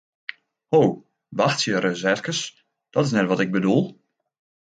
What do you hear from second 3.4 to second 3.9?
ik bedoel!